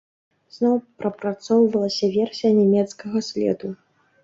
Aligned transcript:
Зноў 0.55 0.79
прапрацоўвалася 1.03 2.11
версія 2.17 2.51
нямецкага 2.61 3.17
следу. 3.31 3.75